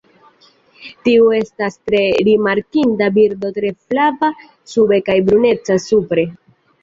Tiu 1.07 1.25
estas 1.39 1.75
tre 1.89 1.99
rimarkinda 2.29 3.09
birdo 3.19 3.51
tre 3.59 3.71
flava 3.91 4.31
sube 4.73 4.99
kaj 5.11 5.19
bruneca 5.31 5.77
supre. 5.85 6.27